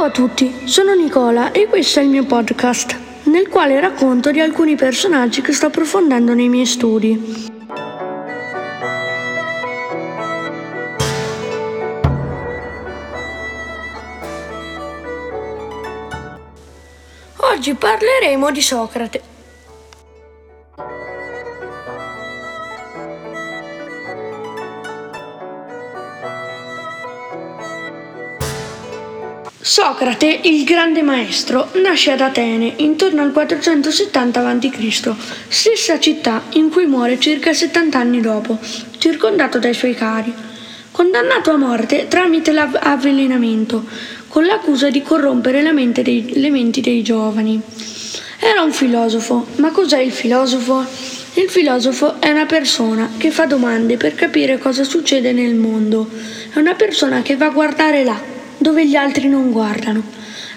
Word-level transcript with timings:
Ciao 0.00 0.08
a 0.08 0.12
tutti, 0.12 0.66
sono 0.66 0.94
Nicola 0.94 1.52
e 1.52 1.66
questo 1.66 2.00
è 2.00 2.02
il 2.02 2.08
mio 2.08 2.24
podcast, 2.24 2.98
nel 3.24 3.48
quale 3.48 3.78
racconto 3.80 4.30
di 4.30 4.40
alcuni 4.40 4.74
personaggi 4.74 5.42
che 5.42 5.52
sto 5.52 5.66
approfondendo 5.66 6.32
nei 6.32 6.48
miei 6.48 6.64
studi. 6.64 7.50
Oggi 17.36 17.74
parleremo 17.74 18.50
di 18.50 18.62
Socrate. 18.62 19.29
Socrate, 29.62 30.40
il 30.44 30.64
grande 30.64 31.02
maestro, 31.02 31.68
nasce 31.82 32.12
ad 32.12 32.22
Atene 32.22 32.72
intorno 32.76 33.20
al 33.20 33.30
470 33.30 34.48
a.C., 34.48 35.12
stessa 35.48 36.00
città 36.00 36.44
in 36.54 36.70
cui 36.70 36.86
muore 36.86 37.20
circa 37.20 37.52
70 37.52 37.98
anni 37.98 38.22
dopo, 38.22 38.58
circondato 38.96 39.58
dai 39.58 39.74
suoi 39.74 39.94
cari. 39.94 40.32
Condannato 40.90 41.50
a 41.50 41.58
morte 41.58 42.08
tramite 42.08 42.52
l'avvelenamento, 42.52 43.84
con 44.28 44.46
l'accusa 44.46 44.88
di 44.88 45.02
corrompere 45.02 45.60
la 45.60 45.72
mente 45.72 46.00
dei, 46.00 46.40
le 46.40 46.48
menti 46.48 46.80
dei 46.80 47.02
giovani. 47.02 47.60
Era 48.38 48.62
un 48.62 48.72
filosofo, 48.72 49.46
ma 49.56 49.70
cos'è 49.72 49.98
il 49.98 50.12
filosofo? 50.12 50.86
Il 51.34 51.50
filosofo 51.50 52.18
è 52.18 52.30
una 52.30 52.46
persona 52.46 53.10
che 53.18 53.30
fa 53.30 53.44
domande 53.44 53.98
per 53.98 54.14
capire 54.14 54.56
cosa 54.56 54.84
succede 54.84 55.32
nel 55.32 55.54
mondo, 55.54 56.08
è 56.50 56.58
una 56.58 56.74
persona 56.74 57.20
che 57.20 57.36
va 57.36 57.44
a 57.44 57.50
guardare 57.50 58.04
là 58.04 58.38
dove 58.60 58.86
gli 58.86 58.94
altri 58.94 59.26
non 59.26 59.50
guardano. 59.50 60.02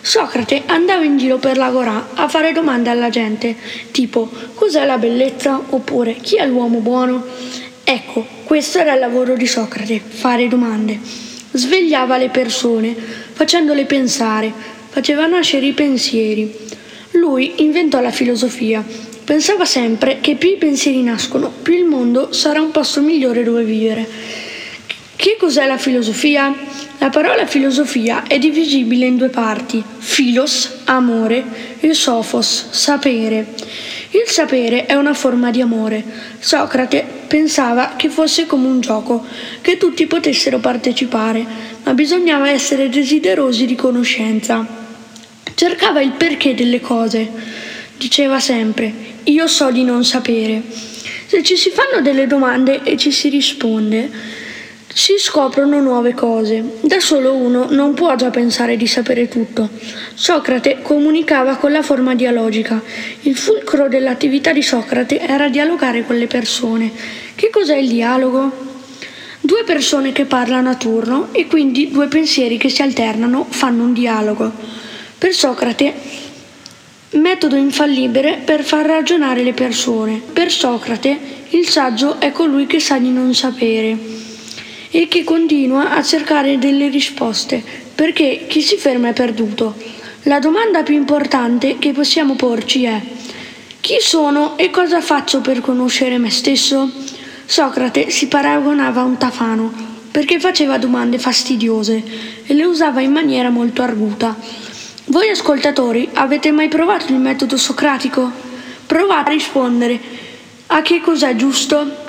Socrate 0.01 0.63
andava 0.65 1.05
in 1.05 1.17
giro 1.17 1.37
per 1.37 1.55
l'agorà 1.55 2.09
a 2.15 2.27
fare 2.27 2.51
domande 2.51 2.89
alla 2.89 3.09
gente, 3.09 3.55
tipo 3.91 4.29
cos'è 4.53 4.85
la 4.85 4.97
bellezza 4.97 5.61
oppure 5.69 6.15
chi 6.15 6.35
è 6.35 6.45
l'uomo 6.45 6.79
buono? 6.79 7.25
Ecco, 7.85 8.25
questo 8.43 8.79
era 8.79 8.93
il 8.93 8.99
lavoro 8.99 9.35
di 9.35 9.47
Socrate, 9.47 10.01
fare 10.05 10.49
domande. 10.49 10.99
Svegliava 11.53 12.17
le 12.17 12.29
persone, 12.29 12.93
facendole 12.93 13.85
pensare, 13.85 14.51
faceva 14.89 15.25
nascere 15.25 15.67
i 15.67 15.73
pensieri. 15.73 16.53
Lui 17.11 17.63
inventò 17.63 18.01
la 18.01 18.11
filosofia. 18.11 18.83
Pensava 19.23 19.63
sempre 19.63 20.17
che 20.19 20.35
più 20.35 20.49
i 20.49 20.57
pensieri 20.57 21.01
nascono, 21.01 21.49
più 21.61 21.75
il 21.75 21.85
mondo 21.85 22.33
sarà 22.33 22.59
un 22.59 22.71
posto 22.71 22.99
migliore 22.99 23.43
dove 23.43 23.63
vivere. 23.63 24.05
Che 25.15 25.37
cos'è 25.39 25.65
la 25.65 25.77
filosofia? 25.77 26.53
La 27.03 27.09
parola 27.09 27.45
filosofia 27.45 28.23
è 28.27 28.39
divisibile 28.39 29.05
in 29.05 29.17
due 29.17 29.27
parti, 29.27 29.83
philos, 29.99 30.83
amore, 30.85 31.43
e 31.81 31.93
sophos, 31.93 32.69
sapere. 32.69 33.45
Il 34.11 34.23
sapere 34.27 34.85
è 34.85 34.93
una 34.93 35.13
forma 35.13 35.51
di 35.51 35.59
amore. 35.59 36.01
Socrate 36.39 37.05
pensava 37.27 37.95
che 37.97 38.07
fosse 38.07 38.45
come 38.45 38.67
un 38.67 38.79
gioco, 38.79 39.21
che 39.59 39.75
tutti 39.75 40.05
potessero 40.05 40.59
partecipare, 40.59 41.45
ma 41.83 41.93
bisognava 41.93 42.49
essere 42.49 42.87
desiderosi 42.87 43.65
di 43.65 43.75
conoscenza. 43.75 44.65
Cercava 45.55 45.99
il 45.99 46.11
perché 46.11 46.55
delle 46.55 46.79
cose. 46.79 47.29
Diceva 47.97 48.39
sempre, 48.39 48.93
io 49.23 49.45
so 49.47 49.71
di 49.71 49.83
non 49.83 50.05
sapere. 50.05 50.61
Se 51.25 51.43
ci 51.43 51.57
si 51.57 51.69
fanno 51.69 52.01
delle 52.01 52.27
domande 52.27 52.81
e 52.83 52.95
ci 52.95 53.11
si 53.11 53.27
risponde, 53.27 54.09
si 54.93 55.15
scoprono 55.17 55.79
nuove 55.81 56.13
cose. 56.13 56.63
Da 56.81 56.99
solo 56.99 57.33
uno 57.33 57.65
non 57.71 57.95
può 57.95 58.15
già 58.15 58.29
pensare 58.29 58.77
di 58.77 58.85
sapere 58.85 59.27
tutto. 59.27 59.69
Socrate 60.13 60.81
comunicava 60.83 61.55
con 61.55 61.71
la 61.71 61.81
forma 61.81 62.13
dialogica. 62.13 62.81
Il 63.21 63.35
fulcro 63.35 63.87
dell'attività 63.87 64.53
di 64.53 64.61
Socrate 64.61 65.19
era 65.19 65.49
dialogare 65.49 66.05
con 66.05 66.15
le 66.15 66.27
persone. 66.27 66.91
Che 67.33 67.49
cos'è 67.49 67.75
il 67.75 67.89
dialogo? 67.89 68.71
Due 69.41 69.63
persone 69.63 70.11
che 70.11 70.25
parlano 70.25 70.69
a 70.69 70.75
turno 70.75 71.29
e 71.31 71.47
quindi 71.47 71.89
due 71.89 72.07
pensieri 72.07 72.57
che 72.57 72.69
si 72.69 72.83
alternano 72.83 73.47
fanno 73.49 73.83
un 73.83 73.93
dialogo. 73.93 74.51
Per 75.17 75.33
Socrate, 75.33 75.93
metodo 77.11 77.55
infallibile 77.55 78.41
per 78.45 78.63
far 78.63 78.85
ragionare 78.85 79.41
le 79.41 79.53
persone. 79.53 80.21
Per 80.31 80.51
Socrate, 80.51 81.17
il 81.49 81.67
saggio 81.67 82.19
è 82.19 82.31
colui 82.31 82.67
che 82.67 82.79
sa 82.79 82.99
di 82.99 83.09
non 83.09 83.33
sapere 83.33 84.12
e 84.95 85.07
che 85.07 85.23
continua 85.23 85.95
a 85.95 86.03
cercare 86.03 86.59
delle 86.59 86.87
risposte, 86.87 87.63
perché 87.95 88.45
chi 88.47 88.61
si 88.61 88.77
ferma 88.77 89.09
è 89.09 89.13
perduto. 89.13 89.75
La 90.23 90.37
domanda 90.37 90.83
più 90.83 90.93
importante 90.93 91.79
che 91.79 91.93
possiamo 91.93 92.35
porci 92.35 92.83
è 92.83 93.01
chi 93.79 93.97
sono 93.99 94.55
e 94.55 94.69
cosa 94.69 95.01
faccio 95.01 95.41
per 95.41 95.61
conoscere 95.61 96.19
me 96.19 96.29
stesso? 96.29 96.89
Socrate 97.43 98.11
si 98.11 98.27
paragonava 98.27 99.01
a 99.01 99.03
un 99.03 99.17
tafano 99.17 99.73
perché 100.11 100.39
faceva 100.39 100.77
domande 100.77 101.17
fastidiose 101.17 102.03
e 102.45 102.53
le 102.53 102.63
usava 102.63 103.01
in 103.01 103.11
maniera 103.11 103.49
molto 103.49 103.81
arguta. 103.81 104.37
Voi 105.05 105.27
ascoltatori 105.29 106.07
avete 106.13 106.51
mai 106.51 106.67
provato 106.67 107.11
il 107.11 107.19
metodo 107.19 107.57
socratico? 107.57 108.31
Provate 108.85 109.31
a 109.31 109.33
rispondere 109.33 109.99
a 110.67 110.83
che 110.83 111.01
cos'è 111.01 111.35
giusto? 111.35 112.02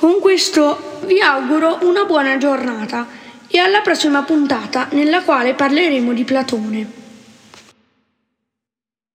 Con 0.00 0.18
questo 0.18 1.02
vi 1.04 1.20
auguro 1.20 1.80
una 1.82 2.06
buona 2.06 2.38
giornata 2.38 3.06
e 3.46 3.58
alla 3.58 3.82
prossima 3.82 4.22
puntata 4.22 4.88
nella 4.92 5.20
quale 5.20 5.52
parleremo 5.52 6.14
di 6.14 6.24
Platone. 6.24 6.99